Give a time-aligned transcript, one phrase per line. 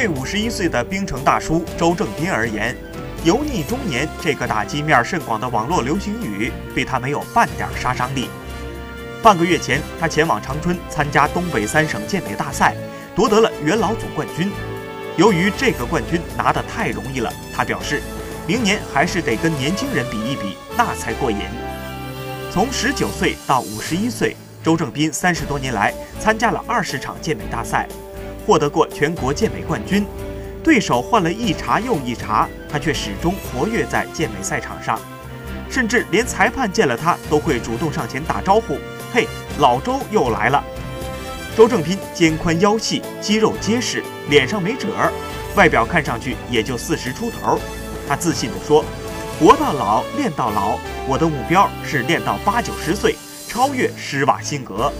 [0.00, 2.74] 对五十一岁的冰城大叔周正斌而言
[3.22, 8.30] ，“油腻中年”这个打击面甚广的网络流行语对他没有半点杀伤力。
[9.22, 12.74] 半个月前，他前往长春参加东北三省健美大赛，
[13.14, 14.50] 夺得了元老组冠军。
[15.18, 18.00] 由于这个冠军拿得太容易了，他表示，
[18.46, 21.40] 明年还是得跟年轻人比一比，那才过瘾。
[22.50, 27.86] 从十九岁到五十一岁，周正斌三十多年来参加了二十场健美大赛，
[28.50, 30.04] 获得过全国健美冠军。
[30.60, 34.98] 对手换了一茬又一茬，他却始终活跃在健美赛场上，
[35.70, 38.76] 甚至连裁判见了他都会主动上前打招呼
[39.14, 39.28] ：“嘿，
[39.60, 40.64] 老周又来了。”
[41.56, 45.12] 周正斌肩宽腰细，肌肉结实，脸上没褶儿，
[45.54, 47.56] 外表看上去也就四十出头。
[48.08, 48.84] 他自信地说
[49.38, 53.14] ：“活到老，练到老，我的目标是练到八九十岁，
[53.46, 54.92] 超越施瓦辛格。”